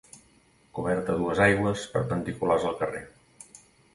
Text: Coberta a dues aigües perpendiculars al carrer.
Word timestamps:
Coberta 0.77 1.11
a 1.15 1.17
dues 1.19 1.41
aigües 1.49 1.85
perpendiculars 1.97 2.65
al 2.71 2.75
carrer. 2.83 3.03